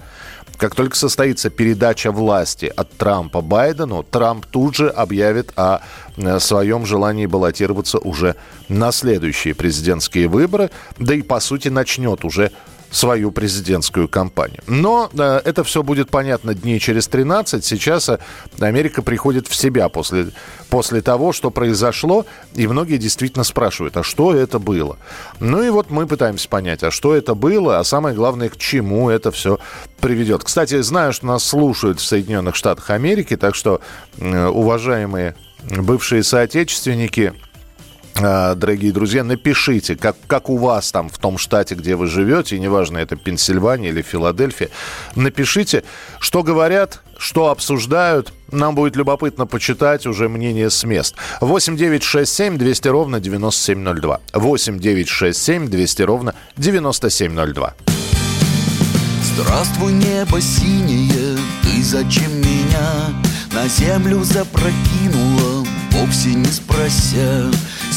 как 0.57 0.75
только 0.75 0.95
состоится 0.95 1.49
передача 1.49 2.11
власти 2.11 2.71
от 2.75 2.91
Трампа 2.97 3.41
Байдену, 3.41 4.03
Трамп 4.03 4.45
тут 4.45 4.75
же 4.75 4.89
объявит 4.89 5.53
о 5.55 5.79
э, 6.17 6.39
своем 6.39 6.85
желании 6.85 7.25
баллотироваться 7.25 7.97
уже 7.97 8.35
на 8.67 8.91
следующие 8.91 9.55
президентские 9.55 10.27
выборы, 10.27 10.69
да 10.99 11.15
и, 11.15 11.23
по 11.23 11.39
сути, 11.39 11.69
начнет 11.69 12.23
уже 12.23 12.51
свою 12.91 13.31
президентскую 13.31 14.07
кампанию. 14.07 14.61
Но 14.67 15.09
э, 15.13 15.41
это 15.45 15.63
все 15.63 15.83
будет 15.83 16.09
понятно 16.09 16.53
дней 16.53 16.79
через 16.79 17.07
13. 17.07 17.63
Сейчас 17.63 18.09
э, 18.09 18.19
Америка 18.59 19.01
приходит 19.01 19.47
в 19.47 19.55
себя 19.55 19.89
после, 19.89 20.31
после 20.69 21.01
того, 21.01 21.31
что 21.31 21.51
произошло, 21.51 22.25
и 22.55 22.67
многие 22.67 22.97
действительно 22.97 23.43
спрашивают, 23.43 23.97
а 23.97 24.03
что 24.03 24.33
это 24.33 24.59
было? 24.59 24.97
Ну 25.39 25.61
и 25.61 25.69
вот 25.69 25.91
мы 25.91 26.07
пытаемся 26.07 26.49
понять, 26.49 26.83
а 26.83 26.91
что 26.91 27.15
это 27.15 27.35
было, 27.35 27.79
а 27.79 27.83
самое 27.83 28.15
главное, 28.15 28.49
к 28.49 28.57
чему 28.57 29.09
это 29.09 29.31
все 29.31 29.59
приведет. 29.99 30.43
Кстати, 30.43 30.81
знаю, 30.81 31.13
что 31.13 31.27
нас 31.27 31.43
слушают 31.43 31.99
в 31.99 32.05
Соединенных 32.05 32.55
Штатах 32.55 32.89
Америки, 32.89 33.37
так 33.37 33.55
что, 33.55 33.81
э, 34.17 34.47
уважаемые 34.47 35.35
бывшие 35.63 36.23
соотечественники, 36.23 37.33
дорогие 38.19 38.91
друзья, 38.91 39.23
напишите, 39.23 39.95
как, 39.95 40.15
как 40.27 40.49
у 40.49 40.57
вас 40.57 40.91
там 40.91 41.09
в 41.09 41.17
том 41.17 41.37
штате, 41.37 41.75
где 41.75 41.95
вы 41.95 42.07
живете, 42.07 42.59
неважно, 42.59 42.97
это 42.97 43.15
Пенсильвания 43.15 43.89
или 43.89 44.01
Филадельфия, 44.01 44.69
напишите, 45.15 45.83
что 46.19 46.43
говорят, 46.43 47.01
что 47.17 47.49
обсуждают. 47.49 48.33
Нам 48.51 48.75
будет 48.75 48.95
любопытно 48.95 49.45
почитать 49.45 50.07
уже 50.07 50.29
мнение 50.29 50.69
с 50.69 50.83
мест. 50.83 51.15
8 51.41 51.77
9 51.77 52.03
6 52.03 52.33
7 52.33 52.57
200 52.57 52.87
ровно 52.87 53.19
9702. 53.19 54.19
8 54.33 54.79
9 54.79 55.07
6 55.07 55.41
7 55.41 55.67
200 55.67 56.01
ровно 56.03 56.35
9702. 56.57 57.75
Здравствуй, 59.35 59.93
небо 59.93 60.41
синее, 60.41 61.37
ты 61.61 61.83
зачем 61.83 62.31
меня 62.39 63.13
на 63.53 63.67
землю 63.67 64.23
запрокинула, 64.23 65.65
вовсе 65.91 66.33
не 66.33 66.45
спрося? 66.45 67.49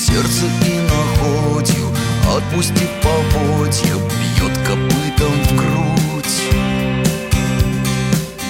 Сердце 0.06 0.46
и 0.66 0.80
находью. 0.80 1.88
Отпустив 2.36 2.88
поводья, 3.02 3.94
бьет 3.94 4.56
копытом 4.66 5.32
в 5.44 5.56
грудь. 5.56 6.42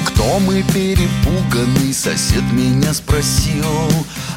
Кто 0.07 0.39
мы 0.39 0.63
перепуганный, 0.63 1.93
сосед 1.93 2.43
меня 2.53 2.95
спросил. 2.95 3.91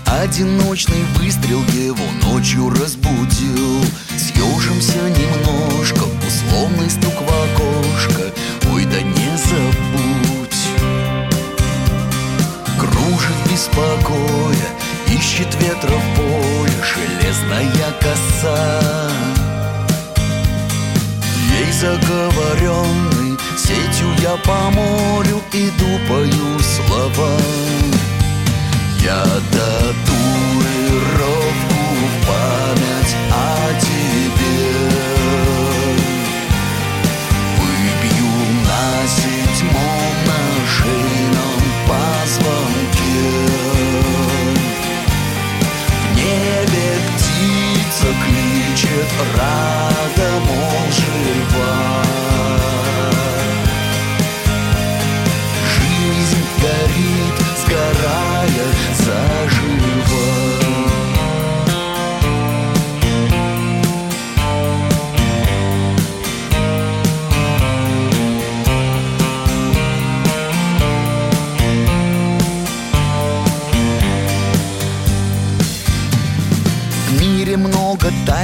Одиночный 0.05 1.03
выстрел 1.17 1.63
его 1.73 2.05
ночью 2.23 2.69
разбудил. 2.69 3.85
Съежимся 4.17 5.01
немножко, 5.09 6.03
условный 6.27 6.89
стук 6.89 7.13
в 7.13 7.27
окошко. 7.27 8.33
Ой, 8.73 8.85
да 8.85 9.01
не 9.01 9.37
забудь. 9.37 10.65
Кружит 12.77 13.51
беспокоя 13.51 14.84
Ищет 15.17 15.55
ветра 15.61 15.95
в 15.95 16.15
поле 16.15 16.73
железная 16.83 17.91
коса. 18.01 19.11
Ей 21.57 21.71
заговоренный 21.71 23.37
сетью 23.57 24.09
я 24.21 24.35
по 24.43 24.69
морю 24.71 25.41
Иду 25.53 25.99
пою 26.09 26.59
слова 26.59 27.31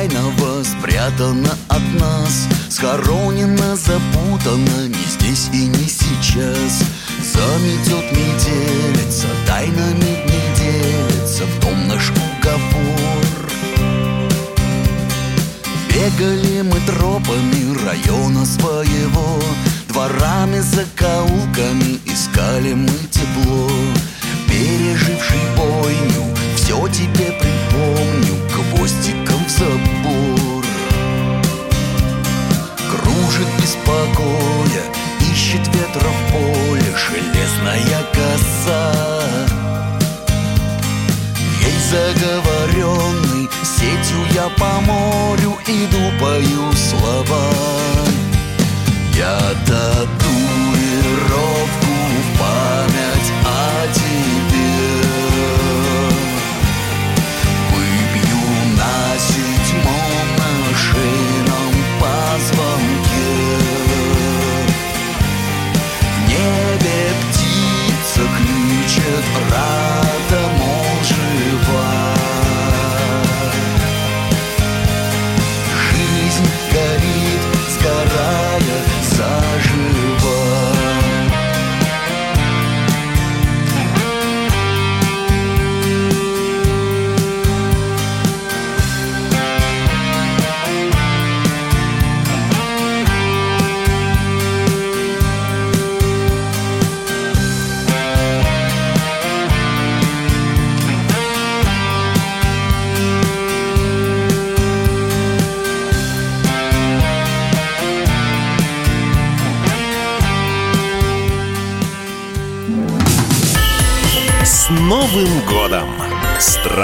тайного 0.01 0.63
спрятано 0.63 1.51
от 1.67 1.81
нас 1.99 2.47
Схоронено, 2.69 3.75
запутано 3.75 4.87
не 4.87 5.05
здесь 5.07 5.49
и 5.53 5.67
не 5.67 5.87
сейчас. 5.87 6.83
Заметет 7.21 8.11
метелица, 8.11 9.27
тайнами 9.45 10.23
не 10.25 10.55
делится 10.57 11.43
В 11.43 11.61
том 11.61 11.87
наш 11.87 12.09
уговор. 12.09 13.51
Бегали 15.89 16.61
мы 16.61 16.79
тропами 16.87 17.85
района 17.85 18.45
своего 18.45 19.39
Дворами, 19.87 20.61
закоулками 20.61 21.99
искали 22.05 22.73
мы 22.73 22.97
тепло. 23.11 23.69
Переживший 24.47 25.41
бойню, 25.55 26.35
все 26.55 26.87
тебе 26.87 27.37
припомню 27.39 28.35
Гвоздиком 28.55 29.20
покоя, 33.91 34.83
ищет 35.19 35.67
ветра 35.67 36.09
в 36.09 36.31
поле 36.31 36.50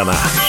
С 0.07 0.09
Новым 0.09 0.15
годом, 0.19 0.23
страна! 0.23 0.46